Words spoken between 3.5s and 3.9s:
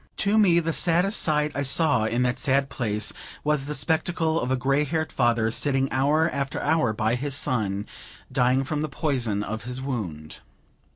the